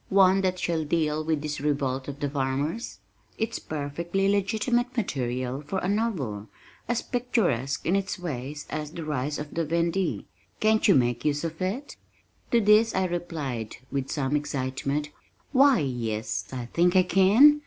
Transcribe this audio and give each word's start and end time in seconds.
One 0.09 0.41
that 0.41 0.57
shall 0.57 0.83
deal 0.83 1.23
with 1.23 1.43
this 1.43 1.61
revolt 1.61 2.07
of 2.07 2.19
the 2.21 2.29
farmers? 2.31 2.97
It's 3.37 3.59
perfectly 3.59 4.27
legitimate 4.27 4.97
material 4.97 5.61
for 5.61 5.77
a 5.77 5.87
novel, 5.87 6.47
as 6.89 7.03
picturesque 7.03 7.85
in 7.85 7.95
its 7.95 8.17
way 8.17 8.55
as 8.71 8.89
The 8.89 9.05
Rise 9.05 9.37
of 9.37 9.53
the 9.53 9.63
Vendée 9.63 10.25
Can't 10.59 10.87
you 10.87 10.95
make 10.95 11.23
use 11.23 11.43
of 11.43 11.61
it?" 11.61 11.97
To 12.49 12.59
this 12.59 12.95
I 12.95 13.05
replied, 13.05 13.75
with 13.91 14.09
some 14.09 14.35
excitement 14.35 15.11
"Why 15.51 15.77
yes, 15.77 16.47
I 16.51 16.65
think 16.65 16.95
I 16.95 17.03
can. 17.03 17.59